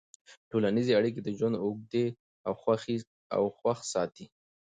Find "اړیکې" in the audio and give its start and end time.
0.99-1.33